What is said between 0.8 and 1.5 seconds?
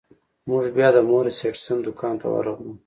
د مورس